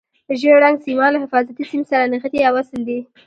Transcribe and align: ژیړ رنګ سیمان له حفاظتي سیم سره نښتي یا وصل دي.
ژیړ 0.39 0.55
رنګ 0.65 0.77
سیمان 0.87 1.09
له 1.13 1.19
حفاظتي 1.23 1.63
سیم 1.71 1.81
سره 1.91 2.09
نښتي 2.11 2.39
یا 2.45 2.49
وصل 2.55 2.79
دي. 2.87 2.99